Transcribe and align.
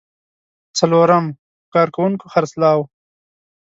څلورم: 0.77 1.25
په 1.35 1.67
کارکوونکو 1.73 2.25
خرڅلاو. 2.33 2.81